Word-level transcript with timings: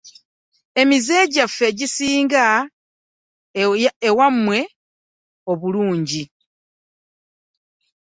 Emmeza 0.81 1.17
yaffe 1.35 1.67
esinga 1.85 2.43
eyamwe 4.07 4.59
obulungi. 5.51 6.23